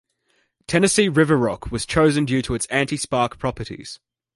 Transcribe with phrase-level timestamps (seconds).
[0.65, 3.99] Tennessee river rock was chosen due to its anti spark properties.